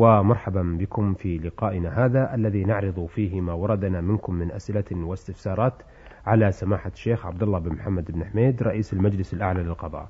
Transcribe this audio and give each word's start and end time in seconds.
ومرحبا 0.00 0.76
بكم 0.80 1.14
في 1.14 1.38
لقائنا 1.38 2.04
هذا 2.04 2.34
الذي 2.34 2.64
نعرض 2.64 3.06
فيه 3.06 3.40
ما 3.40 3.52
وردنا 3.52 4.00
منكم 4.00 4.34
من 4.34 4.52
أسئلة 4.52 5.06
واستفسارات 5.06 5.82
على 6.26 6.52
سماحة 6.52 6.90
الشيخ 6.90 7.26
عبد 7.26 7.42
الله 7.42 7.58
بن 7.58 7.72
محمد 7.72 8.10
بن 8.10 8.24
حميد 8.24 8.62
رئيس 8.62 8.92
المجلس 8.92 9.34
الأعلى 9.34 9.62
للقضاء. 9.62 10.08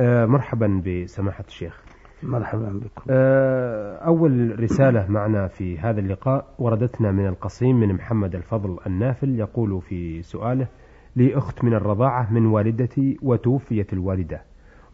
آه، 0.00 0.26
مرحبا 0.26 0.82
بسماحة 0.86 1.44
الشيخ. 1.48 1.82
مرحبا 2.22 2.68
بكم. 2.68 3.02
آه، 3.10 3.96
أول 3.96 4.60
رسالة 4.62 5.06
معنا 5.08 5.46
في 5.46 5.78
هذا 5.78 6.00
اللقاء 6.00 6.54
وردتنا 6.58 7.10
من 7.12 7.26
القصيم 7.26 7.80
من 7.80 7.94
محمد 7.94 8.34
الفضل 8.34 8.78
النافل 8.86 9.38
يقول 9.38 9.80
في 9.82 10.22
سؤاله 10.22 10.68
لي 11.16 11.36
أخت 11.36 11.64
من 11.64 11.74
الرضاعة 11.74 12.32
من 12.32 12.46
والدتي 12.46 13.18
وتوفيت 13.22 13.92
الوالدة 13.92 14.42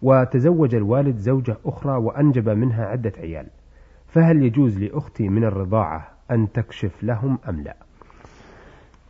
وتزوج 0.03 0.75
الوالد 0.75 1.17
زوجة 1.17 1.57
أخرى 1.67 1.97
وأنجب 1.97 2.49
منها 2.49 2.85
عدة 2.85 3.13
عيال. 3.19 3.47
فهل 4.15 4.43
يجوز 4.43 4.79
لأختي 4.79 5.29
من 5.29 5.45
الرضاعة 5.45 6.09
أن 6.31 6.53
تكشف 6.53 7.03
لهم 7.03 7.39
أم 7.49 7.61
لا؟ 7.61 7.77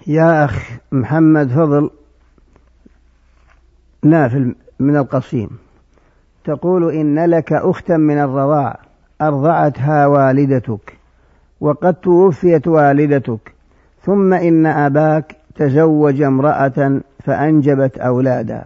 يا 0.06 0.44
أخ 0.44 0.70
محمد 0.92 1.48
فضل 1.48 1.90
نافل 4.04 4.54
من 4.78 4.96
القصيم. 4.96 5.50
تقول 6.44 6.92
إن 6.92 7.24
لك 7.24 7.52
أختا 7.52 7.96
من 7.96 8.18
الرضاع 8.18 8.80
أرضعتها 9.22 10.06
والدتك 10.06 10.98
وقد 11.60 11.94
توفيت 11.94 12.68
والدتك 12.68 13.54
ثم 14.02 14.34
إن 14.34 14.66
أباك 14.66 15.36
تزوج 15.56 16.22
امرأة 16.22 17.00
فأنجبت 17.24 17.98
أولادا. 17.98 18.64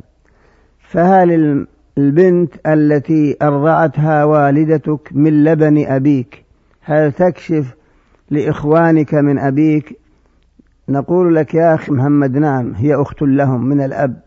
فهل 0.80 1.66
البنت 1.98 2.54
التي 2.66 3.36
أرضعتها 3.42 4.24
والدتك 4.24 5.08
من 5.12 5.44
لبن 5.44 5.86
أبيك. 5.86 6.44
هل 6.82 7.12
تكشف 7.12 7.74
لإخوانك 8.30 9.14
من 9.14 9.38
أبيك؟ 9.38 9.98
نقول 10.88 11.34
لك 11.34 11.54
يا 11.54 11.74
أخي 11.74 11.92
محمد 11.92 12.36
نعم 12.36 12.74
هي 12.74 12.94
أخت 12.94 13.22
لهم 13.22 13.64
من 13.64 13.80
الأب. 13.80 14.22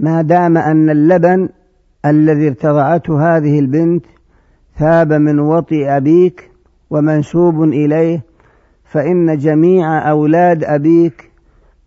ما 0.00 0.22
دام 0.22 0.58
أن 0.58 0.90
اللبن 0.90 1.48
الذي 2.06 2.48
ارتضعته 2.48 3.36
هذه 3.36 3.58
البنت 3.58 4.04
ثاب 4.78 5.12
من 5.12 5.38
وطئ 5.38 5.96
أبيك 5.96 6.50
ومنسوب 6.90 7.62
إليه 7.62 8.22
فإن 8.84 9.36
جميع 9.36 10.10
أولاد 10.10 10.64
أبيك 10.64 11.30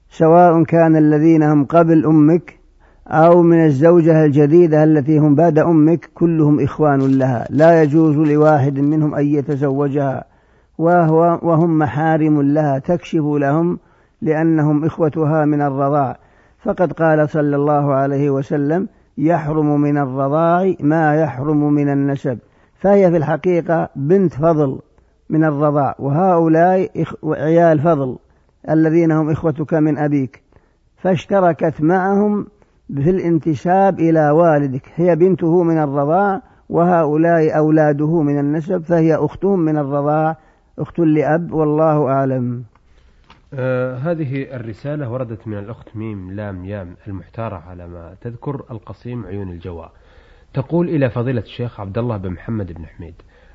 سواء 0.10 0.64
كان 0.64 0.96
الذين 0.96 1.44
هم 1.44 1.66
قبل 1.66 2.06
أمك 2.06 2.57
أو 3.08 3.42
من 3.42 3.66
الزوجة 3.66 4.26
الجديدة 4.26 4.84
التي 4.84 5.18
هم 5.18 5.36
بعد 5.36 5.60
أمك 5.60 6.10
كلهم 6.14 6.60
إخوان 6.60 7.00
لها. 7.00 7.48
لا 7.50 7.84
يجوز 7.84 8.18
لواحد 8.18 8.80
منهم 8.80 9.16
أن 9.16 9.26
يتزوجها. 9.26 10.24
وهو 10.78 11.40
وهم 11.42 11.78
محارم 11.78 12.42
لها. 12.42 12.80
تكشف 12.80 13.24
لهم 13.24 13.80
لأنهم 14.22 14.86
إخوتها 14.86 15.46
من 15.46 15.62
الرضاع. 15.62 16.18
فقد 16.64 16.94
قال 16.94 17.30
صلى 17.30 17.56
الله 17.56 17.94
عليه 17.94 18.30
وسلم 18.30 18.88
يحرم 19.18 19.82
من 19.82 19.98
الرضاع 19.98 20.74
ما 20.80 21.16
يحرم 21.16 21.74
من 21.74 21.90
النسب. 21.90 22.38
فهي 22.80 23.12
في 23.12 23.18
الحقيقة 23.18 23.90
بنت 23.96 24.34
فضل 24.34 24.80
من 25.30 25.44
الرضاع. 25.44 25.96
وهؤلاء 26.00 26.90
عيال 27.24 27.80
فضل 27.80 28.18
الذين 28.70 29.12
هم 29.12 29.30
إخوتك 29.30 29.74
من 29.74 29.98
أبيك. 29.98 30.42
فاشتركت 30.98 31.82
معهم 31.82 32.48
في 32.96 33.10
الانتساب 33.10 34.00
إلى 34.00 34.30
والدك. 34.30 34.92
هي 34.96 35.16
بنته 35.16 35.64
من 35.64 35.78
الرضاع 35.78 36.42
وهؤلاء 36.70 37.58
أولاده 37.58 38.22
من 38.22 38.40
النسب 38.40 38.84
فهي 38.84 39.16
أختهم 39.16 39.60
من 39.60 39.78
الرضاع 39.78 40.38
أخت 40.80 41.00
لأب 41.00 41.52
والله 41.52 42.08
أعلم. 42.10 42.64
آه 43.54 43.96
هذه 43.96 44.56
الرسالة 44.56 45.12
وردت 45.12 45.48
من 45.48 45.58
الأخت 45.58 45.96
ميم 45.96 46.32
لام 46.32 46.66
يام 46.66 46.96
المحتارة 47.08 47.56
على 47.56 47.88
ما 47.88 48.16
تذكر 48.22 48.64
القصيم 48.72 49.26
عيون 49.26 49.50
الجواء 49.50 49.92
تقول 50.54 50.90
إلى 50.90 51.10
فضيلة 51.10 51.42
الشيخ 51.42 51.80
عبد 51.80 51.98
الله 51.98 52.18
بن 52.18 52.30
محمد 52.30 52.72
بن 52.72 52.86
حميد 52.86 53.14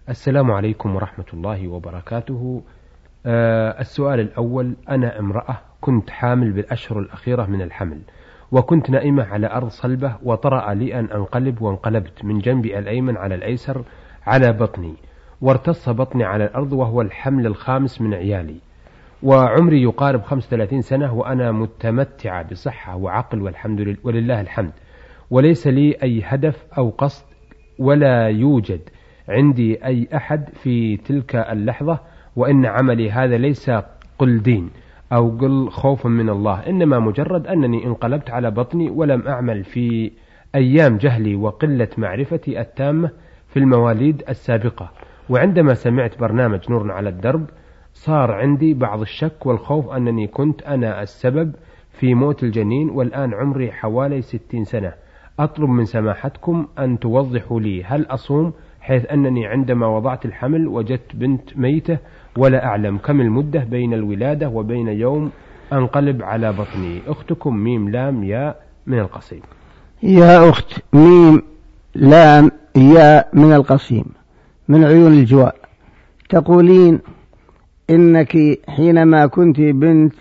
السلام 0.09 0.51
عليكم 0.51 0.97
ورحمة 0.97 1.25
الله 1.35 1.69
وبركاته. 1.69 2.63
آه 3.27 3.81
السؤال 3.81 4.21
الأول 4.21 4.77
أنا 4.89 5.19
امرأة 5.19 5.61
كنت 5.81 6.11
حامل 6.11 6.53
بالأشهر 6.53 6.99
الأخيرة 6.99 7.47
من 7.47 7.63
الحمل. 7.63 8.01
وكنت 8.53 8.91
نائمة 8.91 9.25
على 9.25 9.47
أرض 9.47 9.69
صلبة 9.69 10.17
وطرأ 10.23 10.75
لي 10.75 10.99
أن 10.99 11.05
أنقلب 11.05 11.63
وانقلبت 11.63 12.25
من 12.25 12.39
جنبي 12.39 12.79
الأيمن 12.79 13.17
على 13.17 13.35
الأيسر 13.35 13.85
على 14.27 14.53
بطني 14.53 14.95
وارتص 15.41 15.89
بطني 15.89 16.25
على 16.25 16.45
الأرض 16.45 16.73
وهو 16.73 17.01
الحمل 17.01 17.47
الخامس 17.47 18.01
من 18.01 18.15
عيالي. 18.15 18.57
وعمري 19.23 19.83
يقارب 19.83 20.23
35 20.23 20.81
سنة 20.81 21.15
وأنا 21.15 21.53
متمتعة 21.53 22.51
بصحة 22.51 22.97
وعقل 22.97 23.43
والحمد 23.43 23.81
لله 23.81 23.97
ولله 24.05 24.41
الحمد. 24.41 24.73
وليس 25.31 25.67
لي 25.67 25.97
أي 26.03 26.23
هدف 26.25 26.67
أو 26.79 26.91
قصد 26.91 27.25
ولا 27.79 28.29
يوجد 28.29 28.81
عندي 29.29 29.85
أي 29.85 30.09
أحد 30.17 30.49
في 30.49 30.97
تلك 30.97 31.37
اللحظة 31.37 31.99
وإن 32.37 32.67
عملي 32.67 33.11
هذا 33.11 33.37
ليس 33.37 33.71
قل 34.19 34.43
دين. 34.43 34.71
أو 35.13 35.31
قل 35.31 35.71
خوفا 35.71 36.09
من 36.09 36.29
الله. 36.29 36.67
إنما 36.69 36.99
مجرد 36.99 37.47
أنني 37.47 37.87
انقلبت 37.87 38.31
على 38.31 38.51
بطني 38.51 38.91
ولم 38.91 39.29
أعمل 39.29 39.65
في 39.65 40.13
أيام 40.55 40.97
جهلي 40.97 41.37
وقلة 41.37 41.89
معرفتي 41.99 42.61
التامة 42.61 43.11
في 43.49 43.59
المواليد 43.59 44.23
السابقة. 44.29 44.91
وعندما 45.31 45.75
سمعت 45.75 46.21
برنامج 46.21 46.71
نور 46.71 46.93
على 46.93 47.09
الدرب 47.09 47.45
صار 47.93 48.33
عندي 48.33 48.75
بعض 48.75 49.01
الشك 49.01 49.47
والخوف 49.47 49.91
أنني 49.91 50.27
كنت 50.27 50.63
أنا 50.63 51.03
السبب 51.03 51.55
في 51.91 52.15
موت 52.15 52.43
الجنين 52.43 52.91
والآن 52.91 53.35
عمري 53.35 53.73
حوالي 53.73 54.23
ستين 54.23 54.65
سنة. 54.65 54.93
أطلب 55.39 55.69
من 55.69 55.85
سماحتكم 55.85 56.67
أن 56.79 56.99
توضحوا 56.99 57.61
لي 57.61 57.85
هل 57.85 58.07
أصوم 58.11 58.53
حيث 58.81 59.07
أنني 59.13 59.47
عندما 59.47 59.87
وضعت 59.87 60.25
الحمل 60.25 60.69
وجدت 60.69 61.17
بنت 61.17 61.57
ميتة 61.57 61.99
ولا 62.37 62.65
أعلم 62.67 62.99
كم 62.99 63.21
المدة 63.21 63.65
بين 63.65 63.95
الولادة 63.95 64.49
وبين 64.49 64.89
يوم 64.89 65.31
أنقلب 65.73 66.23
على 66.23 66.53
بطني. 66.53 67.01
أختكم 67.07 67.57
ميم 67.57 67.89
لام 67.89 68.25
يا 68.25 68.55
من 68.87 68.99
القصيم. 68.99 69.41
يا 70.03 70.49
أخت 70.51 70.81
ميم 70.93 71.43
لام 71.95 72.51
يا 72.77 73.25
من 73.33 73.53
القصيم. 73.53 74.05
من 74.69 74.85
عيون 74.85 75.13
الجواء 75.13 75.57
تقولين 76.29 77.01
إنك 77.91 78.37
حينما 78.69 79.27
كنت 79.27 79.61
بنت 79.61 80.15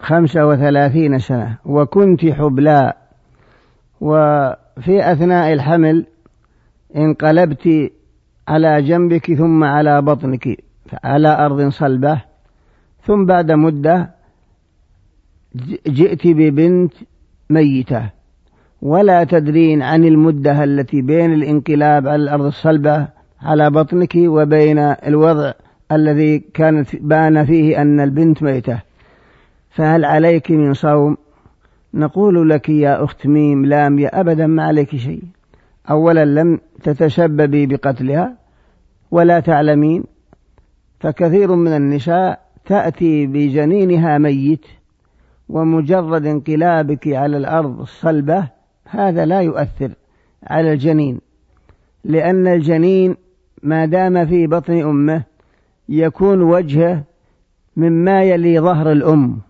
خمسة 0.00 0.46
وثلاثين 0.46 1.18
سنة 1.18 1.58
وكنت 1.64 2.26
حبلاء 2.26 2.96
وفي 4.00 5.12
أثناء 5.12 5.52
الحمل 5.52 6.06
انقلبت 6.96 7.92
على 8.48 8.82
جنبك 8.82 9.34
ثم 9.34 9.64
على 9.64 10.02
بطنك. 10.02 10.71
على 11.04 11.46
أرض 11.46 11.68
صلبة 11.68 12.22
ثم 13.06 13.24
بعد 13.26 13.52
مدة 13.52 14.10
جئت 15.86 16.26
ببنت 16.26 16.92
ميتة. 17.50 18.10
ولا 18.82 19.24
تدرين 19.24 19.82
عن 19.82 20.04
المدة 20.04 20.64
التي 20.64 21.02
بين 21.02 21.32
الانقلاب 21.32 22.08
على 22.08 22.22
الأرض 22.22 22.44
الصلبة 22.44 23.08
على 23.42 23.70
بطنك 23.70 24.12
وبين 24.16 24.78
الوضع 24.78 25.52
الذي 25.92 26.38
كانت 26.38 26.96
بان 26.96 27.44
فيه 27.44 27.82
أن 27.82 28.00
البنت 28.00 28.42
ميتة. 28.42 28.78
فهل 29.70 30.04
عليك 30.04 30.50
من 30.50 30.74
صوم؟ 30.74 31.16
نقول 31.94 32.50
لك 32.50 32.68
يا 32.68 33.04
أخت 33.04 33.26
ميم 33.26 33.66
لام 33.66 33.98
يا 33.98 34.20
أبدا 34.20 34.46
ما 34.46 34.62
عليك 34.62 34.96
شيء. 34.96 35.22
أولا 35.90 36.24
لم 36.24 36.60
تتسببي 36.82 37.66
بقتلها 37.66 38.36
ولا 39.10 39.40
تعلمين 39.40 40.04
فكثير 41.02 41.54
من 41.54 41.72
النساء 41.72 42.40
تأتي 42.64 43.26
بجنينها 43.26 44.18
ميت 44.18 44.66
ومجرد 45.48 46.26
انقلابك 46.26 47.08
على 47.08 47.36
الأرض 47.36 47.80
الصلبة 47.80 48.48
هذا 48.88 49.24
لا 49.24 49.40
يؤثر 49.40 49.90
على 50.46 50.72
الجنين 50.72 51.20
لأن 52.04 52.46
الجنين 52.46 53.16
ما 53.62 53.86
دام 53.86 54.26
في 54.26 54.46
بطن 54.46 54.82
أمه 54.82 55.22
يكون 55.88 56.42
وجهه 56.42 57.02
مما 57.76 58.22
يلي 58.22 58.60
ظهر 58.60 58.92
الأم. 58.92 59.40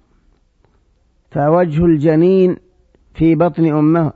فوجه 1.31 1.85
الجنين 1.85 2.57
في 3.15 3.35
بطن 3.35 3.67
أمه 3.67 4.13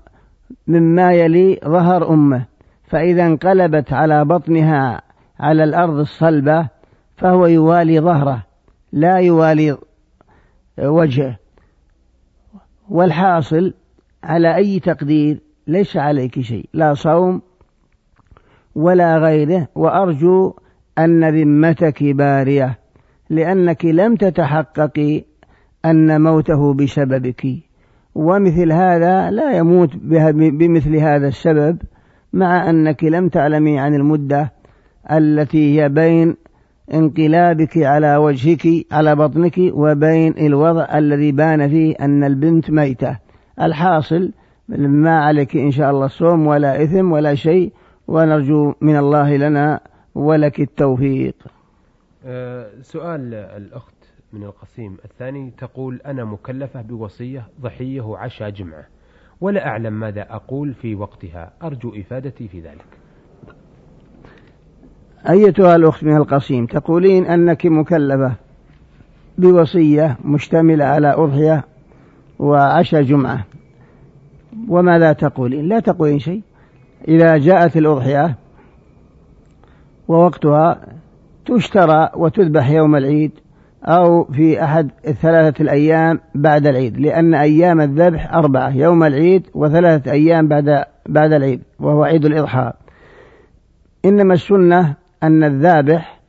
مما 0.66 1.12
يلي 1.12 1.60
ظهر 1.64 2.08
أمه. 2.08 2.44
فإذا 2.84 3.26
انقلبت 3.26 3.92
على 3.92 4.24
بطنها 4.24 5.02
على 5.40 5.64
الأرض 5.64 5.98
الصلبة 5.98 6.75
فهو 7.16 7.46
يوالي 7.46 8.00
ظهره 8.00 8.42
لا 8.92 9.16
يوالي 9.16 9.78
وجهه. 10.78 11.36
والحاصل 12.88 13.74
على 14.24 14.56
أي 14.56 14.80
تقدير 14.80 15.40
ليس 15.66 15.96
عليك 15.96 16.40
شيء 16.40 16.68
لا 16.74 16.94
صوم 16.94 17.42
ولا 18.74 19.18
غيره. 19.18 19.68
وأرجو 19.74 20.54
أن 20.98 21.28
ذمتك 21.28 22.02
بارية 22.02 22.78
لأنك 23.30 23.84
لم 23.84 24.16
تتحققي 24.16 25.24
أن 25.84 26.20
موته 26.20 26.74
بسببك. 26.74 27.46
ومثل 28.14 28.72
هذا 28.72 29.30
لا 29.30 29.56
يموت 29.56 29.96
بمثل 29.96 30.96
هذا 30.96 31.28
السبب 31.28 31.82
مع 32.32 32.70
أنك 32.70 33.04
لم 33.04 33.28
تعلمي 33.28 33.78
عن 33.78 33.94
المدة 33.94 34.52
التي 35.10 35.82
هي 35.82 35.88
بين 35.88 36.36
انقلابك 36.94 37.78
على 37.78 38.16
وجهك 38.16 38.86
على 38.92 39.16
بطنك 39.16 39.58
وبين 39.58 40.38
الوضع 40.38 40.98
الذي 40.98 41.32
بان 41.32 41.68
فيه 41.68 41.94
أن 42.00 42.24
البنت 42.24 42.70
ميتة. 42.70 43.18
الحاصل 43.60 44.32
ما 44.68 45.18
عليك 45.18 45.56
إن 45.56 45.70
شاء 45.70 45.90
الله 45.90 46.06
صوم 46.06 46.46
ولا 46.46 46.82
إثم 46.82 47.12
ولا 47.12 47.34
شيء 47.34 47.72
ونرجو 48.08 48.74
من 48.80 48.96
الله 48.96 49.36
لنا 49.36 49.80
ولك 50.14 50.60
التوفيق. 50.60 51.34
أه 52.24 52.70
سؤال 52.82 53.34
الأخت 53.34 53.94
من 54.32 54.42
القصيم 54.42 54.96
الثاني 55.04 55.52
تقول 55.58 56.00
أنا 56.06 56.24
مكلفة 56.24 56.82
بوصية 56.82 57.46
ضحية 57.60 58.00
وعشاء 58.00 58.50
جمعة 58.50 58.84
ولا 59.40 59.66
أعلم 59.66 59.92
ماذا 59.92 60.26
أقول 60.30 60.74
في 60.74 60.94
وقتها 60.94 61.52
أرجو 61.62 61.94
إفادتي 61.94 62.48
في 62.48 62.60
ذلك. 62.60 63.05
أيتها 65.30 65.76
الأخت 65.76 66.04
من 66.04 66.16
القصيم 66.16 66.66
تقولين 66.66 67.26
أنك 67.26 67.66
مكلفة 67.66 68.32
بوصية 69.38 70.16
مشتملة 70.24 70.84
على 70.84 71.14
أضحية 71.14 71.64
وعشاء 72.38 73.02
جمعة. 73.02 73.44
وماذا 74.68 75.12
تقولين؟ 75.12 75.68
لا 75.68 75.80
تقولين 75.80 76.18
شيء. 76.18 76.42
إذا 77.08 77.36
جاءت 77.36 77.76
الأضحية 77.76 78.34
ووقتها 80.08 80.80
تشترى 81.46 82.10
وتذبح 82.14 82.70
يوم 82.70 82.96
العيد 82.96 83.30
أو 83.84 84.24
في 84.24 84.64
أحد 84.64 84.90
الثلاثة 85.06 85.62
الأيام 85.62 86.20
بعد 86.34 86.66
العيد 86.66 86.98
لأن 86.98 87.34
أيام 87.34 87.80
الذبح 87.80 88.34
أربعة 88.34 88.76
يوم 88.76 89.04
العيد 89.04 89.46
وثلاثة 89.54 90.12
أيام 90.12 90.48
بعد 90.48 90.84
بعد 91.08 91.32
العيد 91.32 91.62
وهو 91.80 92.04
عيد 92.04 92.24
الإضحى. 92.24 92.72
إنما 94.04 94.34
السنة 94.34 94.94
أن 95.22 95.44
الذابح 95.44 96.20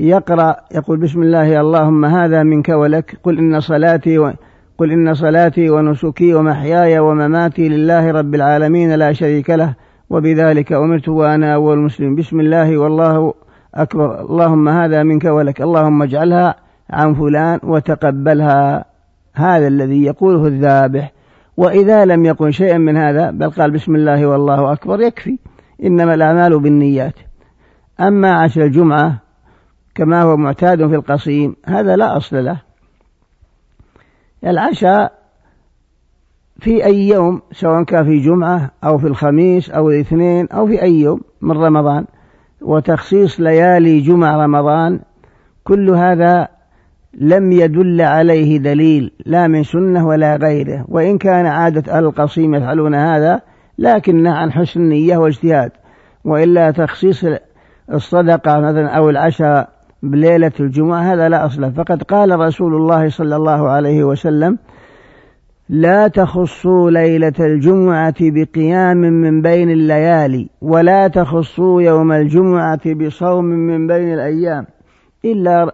يقرأ 0.00 0.56
يقول 0.74 0.98
بسم 0.98 1.22
الله 1.22 1.60
اللهم 1.60 2.04
هذا 2.04 2.42
منك 2.42 2.68
ولك 2.68 3.18
قل 3.22 3.38
إن 3.38 3.60
صلاتي 3.60 4.18
و 4.18 4.32
قل 4.78 4.92
إن 4.92 5.14
صلاتي 5.14 5.70
ونسكي 5.70 6.34
ومحياي 6.34 6.98
ومماتي 6.98 7.68
لله 7.68 8.10
رب 8.10 8.34
العالمين 8.34 8.94
لا 8.94 9.12
شريك 9.12 9.50
له 9.50 9.74
وبذلك 10.10 10.72
أمرت 10.72 11.08
وأنا 11.08 11.54
أول 11.54 11.78
مسلم 11.78 12.14
بسم 12.14 12.40
الله 12.40 12.78
والله 12.78 13.34
أكبر. 13.74 14.20
اللهم 14.20 14.68
هذا 14.68 15.02
منك 15.02 15.24
ولك 15.24 15.62
اللهم 15.62 16.02
اجعلها 16.02 16.54
عن 16.90 17.14
فلان 17.14 17.58
وتقبلها. 17.62 18.84
هذا 19.34 19.66
الذي 19.66 20.04
يقوله 20.04 20.46
الذابح. 20.46 21.12
وإذا 21.56 22.04
لم 22.04 22.24
يقل 22.24 22.52
شيئا 22.52 22.78
من 22.78 22.96
هذا 22.96 23.30
بل 23.30 23.50
قال 23.50 23.70
بسم 23.70 23.94
الله 23.94 24.26
والله 24.26 24.72
أكبر 24.72 25.00
يكفي. 25.00 25.38
إنما 25.84 26.14
الأعمال 26.14 26.58
بالنيات. 26.58 27.14
أما 28.00 28.34
عشر 28.34 28.64
الجمعة 28.64 29.18
كما 29.94 30.22
هو 30.22 30.36
معتاد 30.36 30.86
في 30.88 30.94
القصيم 30.94 31.56
هذا 31.66 31.96
لا 31.96 32.16
أصل 32.16 32.44
له. 32.44 32.60
العشاء 34.46 35.12
في 36.60 36.84
أي 36.84 37.08
يوم 37.08 37.42
سواء 37.52 37.82
كان 37.82 38.04
في 38.04 38.18
جمعة 38.18 38.70
أو 38.84 38.98
في 38.98 39.06
الخميس 39.06 39.70
أو 39.70 39.90
الاثنين 39.90 40.48
أو 40.48 40.66
في 40.66 40.82
أي 40.82 41.00
يوم 41.00 41.20
من 41.40 41.56
رمضان. 41.56 42.04
وتخصيص 42.60 43.40
ليالي 43.40 44.00
جمع 44.00 44.44
رمضان 44.44 45.00
كل 45.64 45.90
هذا 45.90 46.48
لم 47.14 47.52
يدل 47.52 48.00
عليه 48.00 48.58
دليل 48.58 49.12
لا 49.26 49.46
من 49.46 49.62
سنة 49.62 50.06
ولا 50.06 50.36
غيره. 50.36 50.84
وإن 50.88 51.18
كان 51.18 51.46
عادة 51.46 51.96
أهل 51.96 52.04
القصيم 52.04 52.54
يفعلون 52.54 52.94
هذا 52.94 53.40
لكنه 53.78 54.34
عن 54.34 54.52
حسن 54.52 54.80
نية 54.80 55.16
واجتهاد. 55.16 55.72
وإلا 56.24 56.70
تخصيص 56.70 57.24
الصدقة 57.92 58.60
مثلا 58.60 58.88
أو 58.88 59.10
العشاء 59.10 59.68
بليلة 60.02 60.52
الجمعة 60.60 61.00
هذا 61.00 61.28
لا 61.28 61.46
أصل 61.46 61.72
فقد 61.72 62.02
قال 62.02 62.40
رسول 62.40 62.74
الله 62.74 63.08
صلى 63.08 63.36
الله 63.36 63.68
عليه 63.68 64.04
وسلم 64.04 64.58
لا 65.68 66.08
تخصوا 66.08 66.90
ليلة 66.90 67.32
الجمعة 67.40 68.14
بقيام 68.20 68.96
من 68.96 69.42
بين 69.42 69.70
الليالي 69.70 70.48
ولا 70.62 71.08
تخصوا 71.08 71.82
يوم 71.82 72.12
الجمعة 72.12 72.94
بصوم 72.94 73.44
من 73.44 73.86
بين 73.86 74.14
الأيام 74.14 74.66
إلا 75.24 75.72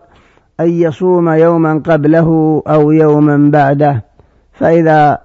أن 0.61 0.69
يصوم 0.71 1.29
يوما 1.29 1.83
قبله 1.87 2.63
أو 2.67 2.91
يوما 2.91 3.51
بعده. 3.51 4.05
فإذا 4.53 5.19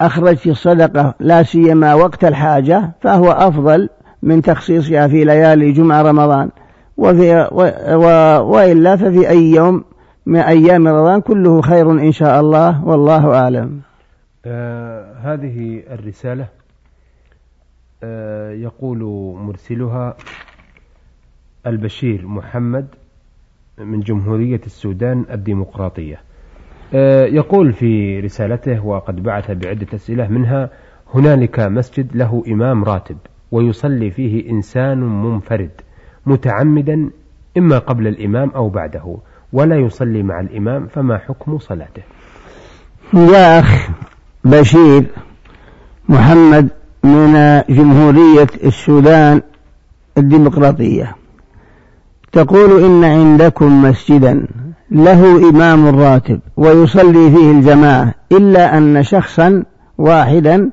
أخرجت 0.00 0.46
الصدقة 0.46 1.14
لا 1.20 1.42
سيما 1.42 1.94
وقت 1.94 2.24
الحاجة 2.24 2.92
فهو 3.00 3.30
أفضل 3.30 3.88
من 4.26 4.42
تخصيصها 4.42 5.08
في 5.08 5.24
ليالي 5.24 5.72
جمعة 5.72 6.02
رمضان. 6.02 6.50
وفي 6.96 7.48
و 7.52 7.62
و 7.94 8.06
وإلا 8.52 8.96
ففي 8.96 9.28
أي 9.28 9.50
يوم 9.50 9.84
من 10.26 10.40
أيام 10.40 10.88
رمضان 10.88 11.20
كله 11.20 11.60
خير 11.60 11.90
إن 11.90 12.12
شاء 12.12 12.40
الله 12.40 12.84
والله 12.84 13.34
أعلم. 13.34 13.80
آه 14.46 15.14
هذه 15.22 15.82
الرسالة 15.90 16.46
آه 18.02 18.50
يقول 18.50 18.98
مرسلها 19.46 20.16
البشير 21.66 22.26
محمد 22.26 22.86
من 23.78 24.00
جمهورية 24.00 24.60
السودان 24.66 25.24
الديمقراطية. 25.30 26.20
آه 26.94 27.24
يقول 27.24 27.72
في 27.72 28.20
رسالته 28.20 28.86
وقد 28.86 29.22
بعث 29.22 29.50
بعدة 29.50 29.86
أسئلة 29.94 30.28
منها 30.28 30.70
هنالك 31.14 31.60
مسجد 31.60 32.16
له 32.16 32.42
إمام 32.48 32.84
راتب. 32.84 33.16
ويصلي 33.52 34.10
فيه 34.10 34.50
إنسان 34.50 34.98
منفرد 35.22 35.70
متعمدا 36.26 37.10
إما 37.58 37.78
قبل 37.78 38.06
الإمام 38.06 38.50
أو 38.50 38.68
بعده 38.68 39.16
ولا 39.52 39.76
يصلي 39.76 40.22
مع 40.22 40.40
الإمام 40.40 40.86
فما 40.86 41.18
حكم 41.18 41.58
صلاته؟ 41.58 42.02
يا 43.14 43.60
أخ 43.60 43.88
بشير 44.44 45.04
محمد 46.08 46.68
من 47.04 47.62
جمهورية 47.68 48.46
السودان 48.64 49.42
الديمقراطية. 50.18 51.16
تقول 52.32 52.84
إن 52.84 53.04
عندكم 53.04 53.82
مسجدا 53.82 54.46
له 54.90 55.50
إمام 55.50 55.86
راتب 55.86 56.40
ويصلي 56.56 57.30
فيه 57.30 57.50
الجماعة 57.50 58.14
إلا 58.32 58.78
أن 58.78 59.02
شخصا 59.02 59.64
واحدا 59.98 60.70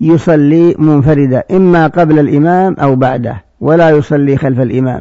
يصلي 0.00 0.74
منفردا 0.78 1.42
إما 1.50 1.86
قبل 1.86 2.18
الإمام 2.18 2.76
أو 2.80 2.96
بعده 2.96 3.44
ولا 3.60 3.90
يصلي 3.90 4.36
خلف 4.36 4.60
الإمام. 4.60 5.00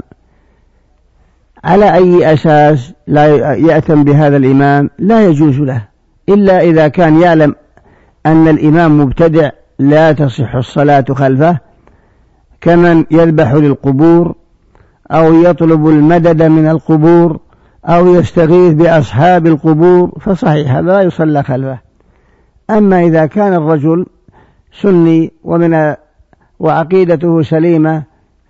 على 1.63 1.93
أي 1.93 2.33
أساس 2.33 2.93
لا 3.07 3.53
يأتم 3.53 4.03
بهذا 4.03 4.37
الإمام؟ 4.37 4.89
لا 4.99 5.25
يجوز 5.25 5.59
له. 5.59 5.81
إلا 6.29 6.61
إذا 6.61 6.87
كان 6.87 7.21
يعلم 7.21 7.55
أن 8.25 8.47
الإمام 8.47 9.01
مبتدع 9.01 9.49
لا 9.79 10.11
تصح 10.11 10.55
الصلاة 10.55 11.05
خلفه 11.09 11.57
كمن 12.61 13.05
يذبح 13.11 13.53
للقبور 13.53 14.35
أو 15.11 15.33
يطلب 15.33 15.87
المدد 15.87 16.43
من 16.43 16.67
القبور 16.69 17.39
أو 17.85 18.15
يستغيث 18.15 18.73
بأصحاب 18.73 19.47
القبور 19.47 20.17
فصحيح 20.21 20.71
هذا 20.71 20.91
لا 20.91 21.01
يصلى 21.01 21.43
خلفه. 21.43 21.79
أما 22.69 23.03
إذا 23.03 23.25
كان 23.25 23.53
الرجل 23.53 24.05
سني 24.81 25.31
ومن 25.43 25.95
وعقيدته 26.59 27.41
سليمة 27.41 28.03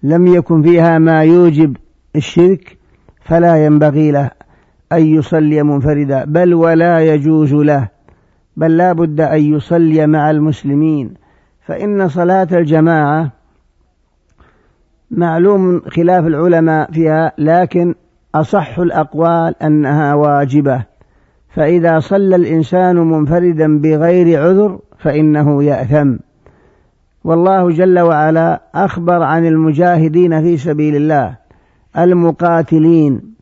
لم 0.04 0.28
يكن 0.28 0.62
فيها 0.64 0.98
ما 0.98 1.24
يوجب 1.24 1.78
الشرك 2.16 2.78
فلا 3.22 3.66
ينبغي 3.66 4.12
له 4.12 4.32
أن 4.92 5.06
يصلي 5.06 5.64
منفردا 5.64 6.26
بل 6.26 6.54
ولا 6.54 7.00
يجوز 7.00 7.54
له 7.54 7.88
بل 8.58 8.78
لا 8.78 8.94
بد 8.94 9.22
أن 9.22 9.56
يصلي 9.56 10.08
مع 10.08 10.32
المسلمين. 10.32 11.14
فإن 11.66 12.10
صلاة 12.10 12.48
الجماعة 12.52 13.32
معلوم 15.12 15.82
خلاف 15.88 16.28
العلماء 16.28 16.92
فيها 16.92 17.32
لكن 17.38 17.96
أصح 18.36 18.80
الأقوال 18.80 19.64
أنها 19.64 20.14
واجبة. 20.14 20.84
فإذا 21.50 22.00
صلى 22.00 22.36
الإنسان 22.36 22.96
منفردا 22.96 23.80
بغير 23.80 24.44
عذر 24.44 24.80
فإنه 25.04 25.64
يأثم. 25.64 26.16
والله 27.24 27.70
جل 27.70 28.00
وعلا 28.00 28.62
أخبر 28.76 29.24
عن 29.24 29.46
المجاهدين 29.46 30.42
في 30.42 30.58
سبيل 30.58 30.96
الله 30.96 31.38
المقاتلين. 31.98 33.34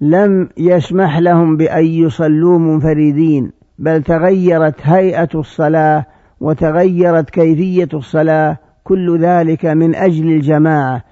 لم 0.00 0.48
يسمح 0.56 1.18
لهم 1.18 1.56
بأن 1.56 1.84
يصلوا 1.84 2.58
منفردين 2.58 3.52
بل 3.78 4.02
تغيرت 4.02 4.74
هيئة 4.82 5.28
الصلاة 5.34 6.06
وتغيرت 6.40 7.30
كيفية 7.30 7.88
الصلاة 7.94 8.56
كل 8.84 9.18
ذلك 9.18 9.66
من 9.66 9.94
أجل 9.94 10.26
الجماعة. 10.28 11.04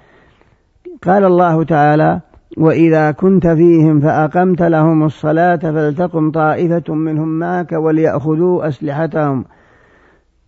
قال 1.02 1.24
الله 1.24 1.64
تعالى 1.64 2.20
وإذا 2.56 3.10
كنت 3.10 3.46
فيهم 3.46 4.00
فأقمت 4.00 4.62
لهم 4.62 5.04
الصلاة 5.04 5.56
فلتقم 5.56 6.30
طائفة 6.30 6.94
منهم 6.94 7.38
معك 7.38 7.72
وليأخذوا 7.72 8.68
أسلحتهم. 8.68 9.44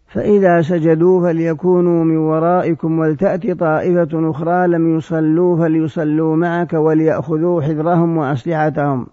فإذا 0.07 0.63
سجدوا 0.63 1.23
فليكونوا 1.23 2.05
من 2.05 2.17
ورائكم 2.17 2.99
ولتأت 2.99 3.51
طائفة 3.51 4.31
أخرى 4.31 4.67
لم 4.67 4.97
يصلوا 4.97 5.57
فليصلوا 5.57 6.37
معك 6.37 6.73
وليأخذوا 6.73 7.63
حذرهم 7.63 8.17
وأسلحتهم. 8.17 9.07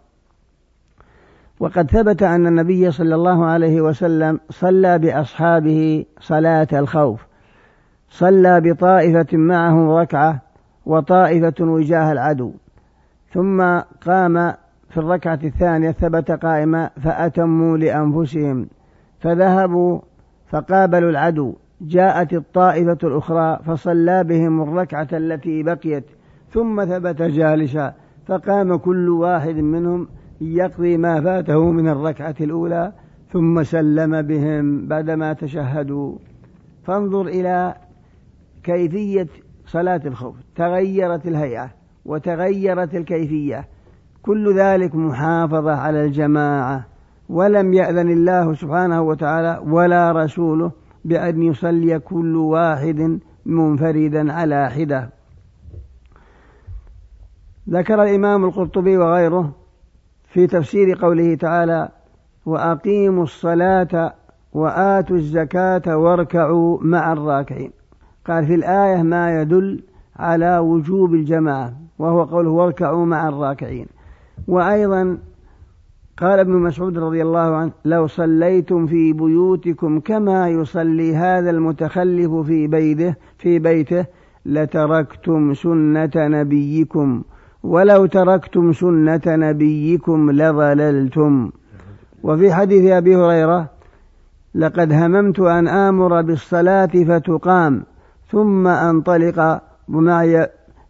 وقد 1.60 1.92
ثبت 1.92 2.24
أن 2.24 2.48
النبي 2.48 2.92
صلى 2.92 3.16
الله 3.16 3.46
عليه 3.46 3.82
وسلم 3.82 4.40
صلى 4.50 5.00
بأصحابه 5.00 6.06
صلاة 6.20 6.68
الخوف. 6.74 7.28
صلى 8.10 8.62
بطائفة 8.62 9.38
معه 9.38 10.02
ركعة 10.02 10.42
وطائفة 10.86 11.56
وجاه 11.60 12.12
العدو. 12.12 12.52
ثم 13.34 13.80
قام 14.06 14.54
في 14.90 14.98
الركعة 14.98 15.40
الثانية 15.44 15.92
ثبت 15.92 16.32
قائما 16.32 16.90
فأتموا 17.04 17.78
لأنفسهم 17.78 18.68
فذهبوا 19.20 20.00
فقابلوا 20.48 21.10
العدو. 21.10 21.56
جاءت 21.82 22.34
الطائفة 22.34 22.98
الأخرى 23.04 23.60
فصلى 23.66 24.24
بهم 24.24 24.62
الركعة 24.62 25.08
التي 25.14 25.64
بقيت 25.64 26.04
ثم 26.52 26.86
ثبت 26.86 27.22
جالسا 27.22 27.94
فقام 28.26 28.76
كل 28.76 29.10
واحد 29.10 29.56
منهم 29.56 30.08
يقضي 30.42 30.98
ما 30.98 31.22
فاته 31.22 31.72
من 31.72 31.88
الركعة 31.88 32.36
الأولى 32.42 32.92
ثم 33.34 33.64
سلم 33.64 34.22
بهم 34.22 34.88
بعدما 34.88 35.34
تشهدوا. 35.34 36.18
فانظر 36.84 37.28
إلى 37.28 37.76
كيفية 38.64 39.28
صلاة 39.66 40.02
الخوف 40.06 40.36
تغيرت 40.56 41.28
الهيئة. 41.28 41.70
وتغيرت 42.08 42.96
الكيفية. 42.96 43.68
كل 44.22 44.60
ذلك 44.60 44.96
محافظة 44.96 45.72
على 45.72 46.06
الجماعة. 46.06 46.86
ولم 47.30 47.74
يأذن 47.74 48.10
الله 48.10 48.54
سبحانه 48.54 49.02
وتعالى 49.02 49.62
ولا 49.66 50.12
رسوله 50.12 50.72
بأن 51.06 51.44
يصلي 51.44 52.00
كل 52.00 52.36
واحد 52.36 53.20
منفردا 53.46 54.34
على 54.34 54.70
حدة. 54.70 55.10
ذكر 57.70 58.04
الإمام 58.04 58.46
القرطبي 58.46 58.98
وغيره 58.98 59.52
في 60.34 60.48
تفسير 60.48 60.98
قوله 61.02 61.36
تعالى 61.36 61.90
وأقيموا 62.46 63.24
الصلاة 63.24 64.14
وآتوا 64.54 65.16
الزكاة 65.16 65.98
واركعوا 65.98 66.78
مع 66.82 67.14
الراكعين 67.14 67.72
قال 68.28 68.46
في 68.46 68.56
الآية 68.56 69.02
ما 69.02 69.42
يدل 69.42 69.84
على 70.16 70.58
وجوب 70.58 71.14
الجماعة 71.14 71.74
وهو 72.00 72.24
قوله 72.24 72.50
واركعوا 72.50 73.06
مع 73.06 73.30
الراكعين. 73.30 73.88
وأيضا 74.48 75.18
قال 76.18 76.40
ابن 76.40 76.52
مسعود 76.52 76.98
رضي 76.98 77.22
الله 77.22 77.56
عنه 77.56 77.72
لو 77.86 78.08
صليتم 78.08 78.88
في 78.88 79.14
بيوتكم 79.14 80.00
كما 80.00 80.50
يصلي 80.50 81.16
هذا 81.16 81.50
المتخلف 81.50 82.32
في 82.32 82.68
بيته 82.68 83.16
في 83.38 83.60
بيته 83.60 84.06
لتركتم 84.46 85.54
سنة 85.54 86.12
نبيكم. 86.16 87.24
ولو 87.64 88.06
تركتم 88.06 88.74
سنة 88.74 89.22
نبيكم 89.28 90.32
لضللتم. 90.32 91.52
وفي 92.24 92.54
حديث 92.54 92.92
أبي 92.92 93.16
هريرة 93.16 93.70
لقد 94.56 94.94
هممت 94.94 95.40
أن 95.40 95.68
آمر 95.68 96.22
بالصلاة 96.22 96.86
فتقام 97.08 97.84
ثم 98.32 98.68
أنطلق 98.68 99.62
ومعي 99.90 100.48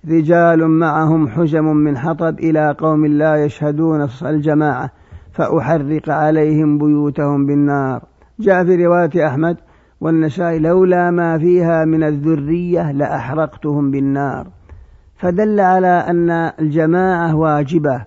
رجال 0.10 0.68
معهم 0.68 1.28
حزم 1.28 1.66
من 1.66 1.98
حطب 1.98 2.40
إلى 2.40 2.76
قوم 2.80 3.06
لا 3.06 3.46
يشهدون 3.46 4.08
الجماعة 4.26 4.92
فأحرق 5.32 6.10
عليهم 6.10 6.78
بيوتهم 6.78 7.46
بالنار. 7.46 8.04
جاء 8.40 8.66
في 8.66 8.86
رواية 8.86 9.28
أحمد 9.28 9.58
والنسائي 10.02 10.60
لولا 10.60 11.12
ما 11.12 11.38
فيها 11.38 11.86
من 11.86 12.04
الذرية 12.04 12.92
لأحرقتهم 12.92 13.92
بالنار. 13.92 14.48
فدل 15.18 15.60
على 15.60 15.88
أن 15.88 16.30
الجماعة 16.60 17.36
واجبة 17.36 18.06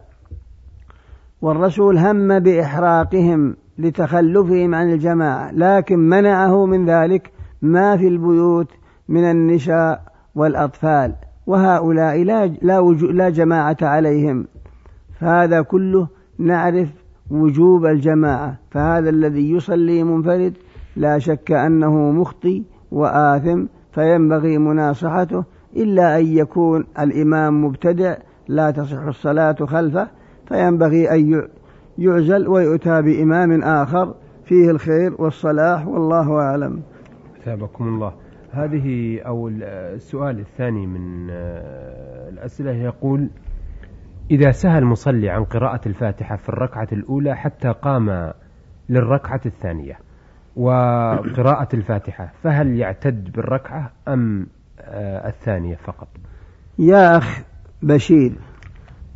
والرسول 1.42 1.99
هم 1.99 2.38
بإحراقهم 2.38 3.57
لتخلفهم 3.78 4.75
عن 4.75 4.92
الجماعة 4.92 5.50
لكن 5.52 5.99
منعه 5.99 6.66
من 6.66 6.87
ذلك 6.87 7.33
ما 7.62 7.97
في 7.97 8.09
البيوت 8.09 8.69
من 9.09 9.25
النساء 9.25 10.02
والأطفال. 10.35 11.14
وهؤلاء 11.50 12.25
لا, 12.25 12.47
لا, 12.47 12.80
لا 13.21 13.28
جماعة 13.28 13.76
عليهم. 13.83 14.47
فهذا 15.21 15.61
كله 15.62 16.09
نعرف 16.38 16.88
وجوب 17.30 17.87
الجماعة. 17.87 18.59
فهذا 18.71 19.11
الذي 19.11 19.50
يصلي 19.50 20.04
منفرد 20.04 20.54
لا 20.97 21.19
شك 21.19 21.52
أنه 21.52 22.11
مخطي 22.12 22.62
وآثم 22.90 23.64
فينبغي 23.92 24.59
مناصحته 24.59 25.45
إلا 25.76 26.19
أن 26.19 26.26
يكون 26.26 26.85
الإمام 26.99 27.64
مبتدع 27.64 28.16
لا 28.49 28.71
تصح 28.71 29.02
الصلاة 29.02 29.57
خلفه 29.64 30.09
فينبغي 30.49 31.11
أن 31.11 31.49
يعزل 31.99 32.49
ويؤتى 32.49 33.02
بإمام 33.02 33.62
آخر 33.62 34.14
فيه 34.45 34.71
الخير 34.71 35.14
والصلاح 35.19 35.87
والله 35.87 36.33
أعلم. 36.33 36.83
ثابكم 37.45 37.85
الله. 37.88 38.12
هذه 38.52 39.21
أو 39.21 39.49
السؤال 39.49 40.38
الثاني 40.38 40.87
من 40.87 41.30
آه، 41.30 42.28
الأسئلة 42.28 42.73
يقول 42.73 43.30
إذا 44.30 44.50
سهى 44.50 44.78
المصلي 44.78 45.30
عن 45.30 45.45
قراءة 45.45 45.80
الفاتحة 45.88 46.37
في 46.37 46.49
الركعة 46.49 46.88
الأولى 46.92 47.37
حتى 47.37 47.69
قام 47.69 48.33
للركعة 48.88 49.40
الثانية 49.47 49.99
وقراءة 50.57 51.76
الفاتحة 51.76 52.33
فهل 52.42 52.76
يعتد 52.76 53.33
بالركعة 53.33 53.90
أم 54.09 54.47
آه، 54.80 55.28
الثانية 55.28 55.76
فقط؟ 55.76 56.09
يا 56.78 57.16
أخ 57.16 57.42
بشير 57.83 58.33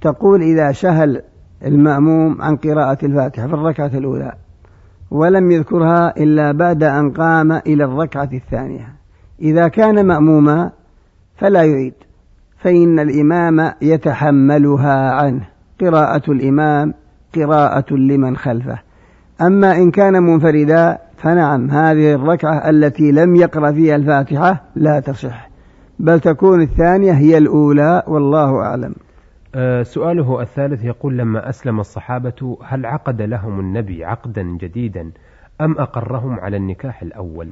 تقول 0.01 0.43
إذا 0.43 0.73
سهل 0.73 1.23
المأموم 1.65 2.43
عن 2.43 2.57
قراءة 2.57 3.07
الفاتحة 3.07 3.47
في 3.47 3.55
الركعة 3.55 3.91
الأولى 3.95 4.33
ولم 5.11 5.51
يذكرها 5.51 6.17
إلا 6.17 6.53
بعد 6.53 6.83
أن 6.83 7.11
قام 7.11 7.53
إلى 7.53 7.85
الركعة 7.85 8.29
الثانية. 8.33 9.04
إذا 9.45 9.69
كان 9.69 10.07
مأموما 10.07 10.71
فلا 11.37 11.63
يعيد 11.63 11.95
فإن 12.59 12.99
الإمام 12.99 13.73
يتحملها 13.83 15.11
عنه 15.13 15.49
قراءة 15.81 16.33
الإمام 16.33 16.95
قراءة 17.35 17.95
لمن 17.95 18.37
خلفه. 18.37 18.79
أما 19.41 19.77
إن 19.77 19.91
كان 19.91 20.23
منفردا 20.23 20.99
فنعم 21.17 21.71
هذه 21.71 22.15
الركعة 22.15 22.71
التي 22.71 23.13
لم 23.13 23.37
يقرأ 23.37 23.73
فيها 23.73 23.97
الفاتحة 23.97 24.63
لا 24.77 25.01
تصح. 25.01 25.51
بل 25.99 26.21
تكون 26.21 26.63
الثانية 26.63 27.13
هي 27.13 27.39
الأولى 27.39 28.03
والله 28.07 28.63
أعلم. 28.63 28.95
أه 29.55 29.83
سؤاله 29.83 30.43
الثالث 30.43 30.85
يقول 30.85 31.19
لما 31.19 31.49
أسلم 31.49 31.81
الصحابة 31.81 32.59
هل 32.65 32.87
عقد 32.87 33.23
لهم 33.23 33.61
النبي 33.61 34.05
عقدا 34.05 34.43
جديدا 34.43 35.11
أم 35.61 35.79
أقرهم 35.79 36.41
على 36.41 36.57
النكاح 36.57 37.03
الأول؟ 37.03 37.49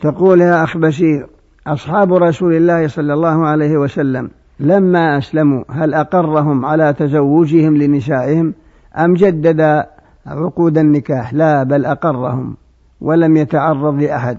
تقول 0.00 0.40
يا 0.40 0.64
أخ 0.64 0.76
بشير 0.76 1.26
أصحاب 1.66 2.14
رسول 2.14 2.54
الله 2.54 2.88
صلى 2.88 3.14
الله 3.14 3.46
عليه 3.46 3.76
وسلم 3.76 4.30
لما 4.60 5.18
أسلموا 5.18 5.64
هل 5.70 5.94
أقرهم 5.94 6.64
على 6.64 6.92
تزوجهم 6.92 7.76
لنسائهم 7.76 8.54
أم 8.96 9.14
جدد 9.14 9.84
عقود 10.26 10.78
النكاح؟ 10.78 11.34
لا 11.34 11.62
بل 11.62 11.84
أقرهم 11.84 12.56
ولم 13.00 13.36
يتعرض 13.36 14.02
لأحد. 14.02 14.38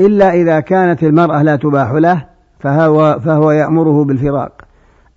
إلا 0.00 0.34
إذا 0.34 0.60
كانت 0.60 1.02
المرأة 1.02 1.42
لا 1.42 1.56
تباح 1.56 1.92
له 1.92 2.24
فهو, 2.60 3.20
فهو 3.24 3.50
يأمره 3.50 4.04
بالفراق. 4.04 4.52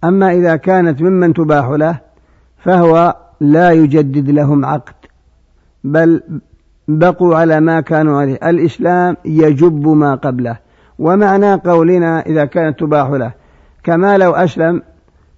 أما 0.03 0.31
إذا 0.33 0.55
كانت 0.55 1.01
ممن 1.01 1.33
تباح 1.33 1.69
له 1.69 2.00
فهو 2.57 3.15
لا 3.39 3.71
يجدد 3.71 4.29
لهم 4.29 4.65
عقد 4.65 4.93
بل 5.83 6.21
بقوا 6.87 7.35
على 7.35 7.59
ما 7.59 7.81
كانوا 7.81 8.21
عليه. 8.21 8.49
الإسلام 8.49 9.17
يجب 9.25 9.87
ما 9.87 10.15
قبله. 10.15 10.57
ومعنى 10.99 11.53
قولنا 11.53 12.19
إذا 12.19 12.45
كانت 12.45 12.79
تباح 12.79 13.09
له. 13.09 13.33
كما 13.83 14.17
لو 14.17 14.31
أسلم 14.31 14.81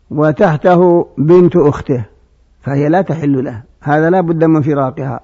وتحته 0.09 1.07
بنت 1.17 1.55
أخته 1.55 2.05
فهي 2.61 2.89
لا 2.89 3.01
تحل 3.01 3.43
له. 3.43 3.63
هذا 3.81 4.09
لا 4.09 4.21
بد 4.21 4.43
من 4.43 4.61
فراقها. 4.61 5.19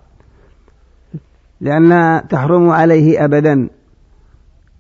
لأنها 1.62 2.20
تحرم 2.20 2.70
عليه 2.70 3.26
أبدا. 3.26 3.70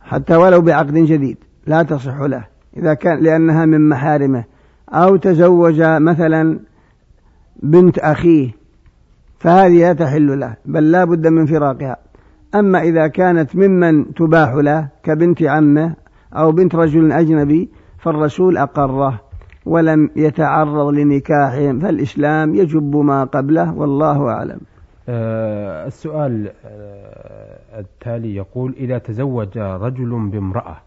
حتى 0.01 0.35
ولو 0.35 0.62
بعقد 0.62 0.93
جديد 0.93 1.38
لا 1.67 1.83
تصح 1.83 2.19
له. 2.19 2.45
إذا 2.77 2.93
كان 2.93 3.19
لأنها 3.19 3.65
من 3.65 3.89
محارمه. 3.89 4.43
أو 4.89 5.15
تزوج 5.15 5.81
مثلا 5.81 6.59
بنت 7.63 8.00
أخيه. 8.00 8.62
فهذه 9.43 9.79
لا 9.79 9.93
تحل 9.93 10.39
له 10.39 10.55
بل 10.65 10.91
لا 10.91 11.05
بد 11.05 11.27
من 11.27 11.45
فراقها. 11.45 11.97
أما 12.55 12.81
إذا 12.81 13.07
كانت 13.07 13.55
ممن 13.55 14.13
تباح 14.13 14.53
له 14.53 14.89
كبنت 15.03 15.43
عمه 15.43 15.95
أو 16.33 16.51
بنت 16.51 16.75
رجل 16.75 17.12
أجنبي 17.12 17.69
فالرسول 17.97 18.57
أقره 18.57 19.21
ولم 19.65 20.09
يتعرض 20.15 20.93
لنكاحهم 20.93 21.79
فالإسلام 21.79 22.55
يجب 22.55 22.95
ما 22.95 23.23
قبله 23.23 23.73
والله 23.73 24.29
أعلم. 24.29 24.59
آه 25.09 25.88
السؤال 25.88 26.51
آه 26.65 27.79
التالي 27.79 28.35
يقول 28.35 28.73
إذا 28.77 28.97
تزوج 28.97 29.57
رجل 29.57 30.29
بامرأة 30.29 30.77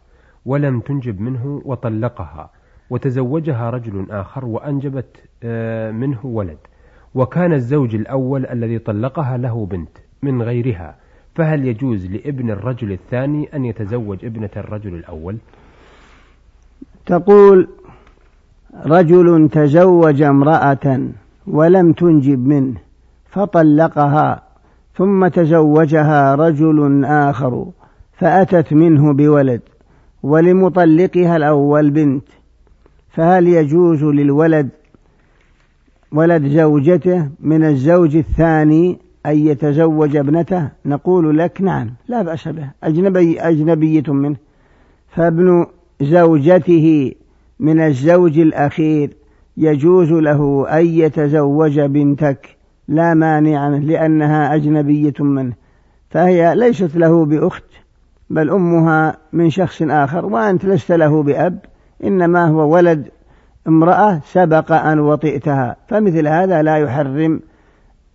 ولم 0.46 0.80
تنجب 0.80 1.20
منه 1.20 1.62
وطلقها 1.64 2.50
وتزوجها 2.90 3.70
رجل 3.70 4.06
آخر 4.10 4.44
وأنجبت 4.44 5.16
آه 5.42 5.90
منه 5.90 6.18
ولد 6.26 6.58
وكان 7.16 7.52
الزوج 7.52 7.94
الأول 7.94 8.46
الذي 8.46 8.78
طلقها 8.78 9.37
له 9.37 9.66
بنت 9.70 9.88
من 10.23 10.42
غيرها 10.42 10.94
فهل 11.35 11.68
يجوز 11.68 12.06
لابن 12.06 12.50
الرجل 12.50 12.92
الثاني 12.92 13.49
أن 13.54 13.64
يتزوج 13.64 14.25
ابنة 14.25 14.50
الرجل 14.56 14.94
الأول؟ 14.94 15.37
تقول 17.06 17.68
رجل 18.87 19.49
تزوج 19.52 20.23
امرأة 20.23 21.00
ولم 21.46 21.92
تنجب 21.92 22.46
منه 22.46 22.75
فطلقها 23.30 24.42
ثم 24.96 25.28
تزوجها 25.28 26.35
رجل 26.35 27.04
آخر 27.04 27.66
فأتت 28.12 28.73
منه 28.73 29.12
بولد 29.12 29.61
ولمطلقها 30.23 31.37
الأول 31.37 31.90
بنت 31.90 32.28
فهل 33.11 33.49
يجوز 33.49 34.04
للولد 34.04 34.68
ولد 36.12 36.48
زوجته 36.48 37.28
من 37.40 37.64
الزوج 37.64 38.16
الثاني 38.16 38.98
أن 39.26 39.38
يتزوج 39.38 40.16
ابنته. 40.16 40.68
نقول 40.86 41.38
لك 41.38 41.62
نعم 41.62 41.90
لا 42.08 42.22
بأس 42.22 42.48
به. 42.48 42.70
أجنبي 42.84 43.40
أجنبية 43.40 44.12
منه. 44.12 44.36
فابن 45.08 45.66
زوجته 46.02 47.12
من 47.60 47.80
الزوج 47.80 48.38
الأخير 48.38 49.16
يجوز 49.56 50.12
له 50.12 50.66
أن 50.78 50.86
يتزوج 50.86 51.80
بنتك. 51.80 52.56
لا 52.88 53.14
مانع 53.14 53.68
لأنها 53.68 54.54
أجنبية 54.54 55.14
منه. 55.20 55.52
فهي 56.10 56.54
ليست 56.54 56.96
له 56.96 57.25
بأخت 57.25 57.64
بل 58.30 58.50
أمها 58.50 59.16
من 59.32 59.50
شخص 59.50 59.82
آخر 59.82 60.26
وأنت 60.26 60.64
لست 60.64 60.92
له 60.92 61.22
بأب 61.22 61.58
إنما 62.04 62.48
هو 62.48 62.75
ولد 62.75 63.08
امرأة 63.68 64.20
سبق 64.25 64.73
أن 64.73 65.00
وطئتها 65.00 65.76
فمثل 65.88 66.28
هذا 66.28 66.62
لا 66.62 66.76
يحرم 66.76 67.40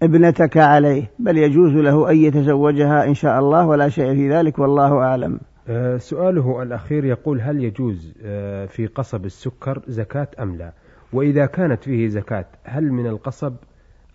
ابنتك 0.03 0.57
عليه 0.57 1.11
بل 1.19 1.37
يجوز 1.37 1.71
له 1.71 2.11
أن 2.11 2.17
يتزوجها 2.17 3.05
إن 3.05 3.13
شاء 3.13 3.39
الله 3.39 3.67
ولا 3.67 3.89
شيء 3.89 4.13
في 4.13 4.31
ذلك 4.31 4.59
والله 4.59 4.97
أعلم. 4.97 5.39
آه، 5.67 5.97
سؤاله 5.97 6.63
الأخير 6.63 7.05
يقول 7.05 7.41
هل 7.41 7.63
يجوز 7.63 8.13
آه، 8.23 8.65
في 8.65 8.87
قصب 8.87 9.25
السكر 9.25 9.81
زكاة 9.87 10.27
أم 10.39 10.55
لا؟ 10.55 10.71
وإذا 11.13 11.45
كانت 11.45 11.83
فيه 11.83 12.07
زكاة 12.07 12.45
هل 12.63 12.91
من 12.91 13.07
القصب 13.07 13.53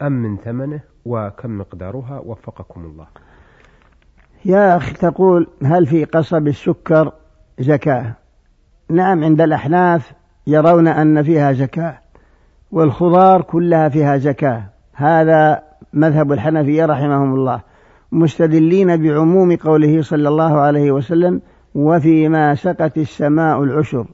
أم 0.02 0.12
من 0.12 0.36
ثمنه؟ 0.36 0.80
وكم 1.04 1.58
مقدارها؟ 1.58 2.18
وفقكم 2.18 2.84
الله. 2.84 3.06
يا 4.44 4.76
أخي 4.76 4.94
تقول 4.94 5.46
هل 5.62 5.86
في 5.86 6.04
قصب 6.04 6.46
السكر 6.46 7.12
زكاة؟ 7.58 8.14
نعم 8.90 9.24
عند 9.24 9.40
الأحناف 9.40 10.12
يرون 10.46 10.88
أن 10.88 11.22
فيها 11.22 11.52
زكاة 11.52 11.98
والخضار 12.72 13.42
كلها 13.42 13.88
فيها 13.88 14.16
زكاة. 14.16 14.62
هذا 14.94 15.62
مذهب 15.92 16.32
الحنفية 16.32 16.86
رحمهم 16.86 17.34
الله 17.34 17.60
مستدلين 18.12 19.02
بعموم 19.02 19.56
قوله 19.56 20.02
صلى 20.02 20.28
الله 20.28 20.60
عليه 20.60 20.92
وسلم 20.92 21.40
وفيما 21.74 22.54
سقت 22.54 22.98
السماء 22.98 23.62
العشر 23.62 24.06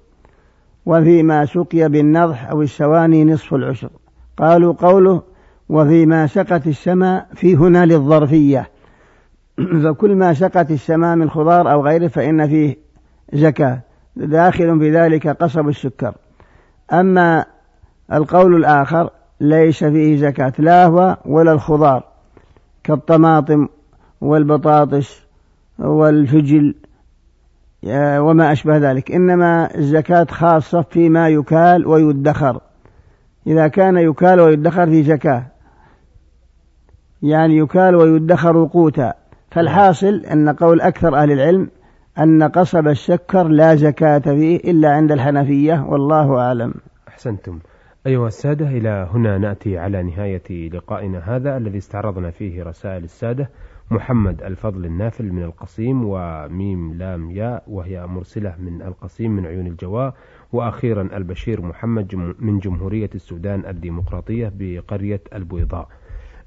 وفيما 0.87 1.45
سقي 1.45 1.89
بالنضح 1.89 2.51
أو 2.51 2.63
السواني 2.63 3.25
نصف 3.25 3.55
العشر 3.55 3.91
قالوا 4.37 4.73
قوله 4.73 5.23
وفيما 5.69 6.27
سقت 6.27 6.67
السماء 6.67 7.27
في 7.35 7.57
هنا 7.57 7.87
للظرفية. 7.87 8.71
فكل 9.85 10.15
ما 10.15 10.33
سقت 10.35 10.71
السماء 10.71 11.17
من 11.17 11.31
خضار 11.31 11.73
أو 11.73 11.85
غيره 11.85 12.07
فإن 12.07 12.49
فيه 12.49 12.77
زكاة. 13.33 13.81
داخل 14.17 14.79
في 14.79 14.91
ذلك 14.91 15.29
قصب 15.29 15.69
السكر. 15.69 16.15
أما 16.93 17.45
القول 18.13 18.57
الآخر 18.57 19.11
ليس 19.41 19.85
فيه 19.85 20.17
زكاة 20.17 20.53
لا 20.59 20.87
هو 20.87 21.17
ولا 21.25 21.53
الخضار 21.53 22.05
كالطماطم 22.85 23.69
والبطاطس 24.21 25.23
والفجل 25.79 26.75
وما 28.19 28.53
أشبه 28.53 28.77
ذلك. 28.77 29.13
إنما 29.13 29.75
الزكاة 29.75 30.27
خاصة 30.31 30.83
فيما 30.83 31.29
يكال 31.29 31.87
ويدخر. 31.87 32.61
إذا 33.47 33.69
كان 33.69 33.97
يكال 33.97 34.41
ويدخر 34.41 34.87
في 34.87 35.03
زكاة 35.03 35.47
يعني 37.23 37.57
يكال 37.57 37.97
ويدخر 37.97 38.65
قوتا 38.65 39.15
فالحاصل 39.51 40.15
أن 40.15 40.49
قول 40.49 40.81
أكثر 40.81 41.17
أهل 41.17 41.33
العلم 41.33 41.71
أن 42.19 42.43
قصب 42.43 42.89
السكر 42.89 43.49
لا 43.49 43.75
زكاة 43.75 44.19
فيه 44.19 44.57
إلا 44.57 44.93
عند 44.93 45.13
الحنفية 45.13 45.85
والله 45.89 46.39
أعلم. 46.41 46.75
أحسنتم. 47.09 47.59
أيها 48.07 48.27
السادة 48.27 48.69
إلى 48.69 49.09
هنا 49.13 49.39
نأتي 49.39 49.79
على 49.79 50.03
نهاية 50.03 50.69
لقائنا 50.69 51.19
هذا 51.37 51.57
الذي 51.57 51.79
استعرضنا 51.79 52.31
فيه 52.31 52.63
رسائل 52.63 53.05
السادة 53.05 53.51
محمد 53.91 54.43
الفضل 54.43 54.85
النافل 54.85 55.33
من 55.33 55.43
القصيم 55.43 56.05
وميم 56.05 56.95
لام 56.95 57.31
ياء 57.31 57.63
وهي 57.67 58.07
مرسلة 58.07 58.55
من 58.59 58.83
القصيم 58.83 59.31
من 59.31 59.47
عيون 59.47 59.67
الجواء 59.67 60.15
وأخيرا 60.53 61.03
البشير 61.03 61.63
محمد 61.63 62.35
من 62.39 62.59
جمهورية 62.59 63.11
السودان 63.15 63.67
الديمقراطية 63.67 64.53
بقرية 64.59 65.21
البيضاء. 65.35 65.81
آه، 65.83 66.02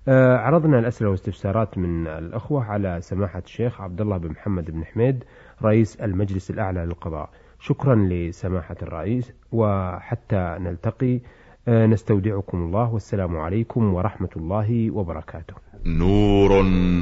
عرضنا 0.07 0.79
الأسئلة 0.79 1.09
والاستفسارات 1.09 1.77
من 1.77 2.07
الأخوة 2.07 2.63
على 2.63 2.99
سماحة 3.01 3.41
الشيخ 3.45 3.81
عبد 3.81 4.01
الله 4.01 4.17
بن 4.17 4.29
محمد 4.29 4.71
بن 4.71 4.85
حميد 4.85 5.23
رئيس 5.63 5.95
المجلس 5.95 6.49
الأعلى 6.49 6.85
للقضاء. 6.85 7.29
شكرا 7.59 7.95
لسماحة 7.95 8.75
الرئيس 8.81 9.31
وحتى 9.51 10.57
نلتقي. 10.59 11.19
آه، 11.67 11.85
نستودعكم 11.85 12.57
الله 12.57 12.93
والسلام 12.93 13.37
عليكم 13.37 13.93
ورحمة 13.93 14.29
الله 14.37 14.91
وبركاته. 14.91 15.53
نور 15.85 16.51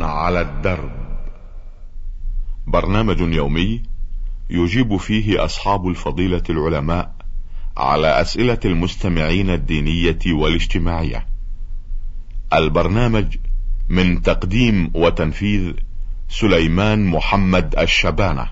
على 0.02 0.42
الدرب. 0.42 0.92
برنامج 2.68 3.20
يومي 3.22 3.84
يجيب 4.50 4.98
فيه 4.98 5.46
أصحاب 5.46 5.88
الفضيلة 5.88 6.44
العلماء 6.50 7.12
على 7.78 8.22
أسئلة 8.22 8.60
المستمعين 8.66 9.50
الدينية 9.50 10.20
والاجتماعية. 10.34 11.33
البرنامج 12.58 13.38
من 13.90 14.22
تقديم 14.22 14.92
وتنفيذ 14.94 15.72
سليمان 16.30 17.06
محمد 17.06 17.76
الشبانة. 17.80 18.48